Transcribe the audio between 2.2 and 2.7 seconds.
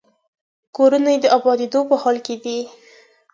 کې دي.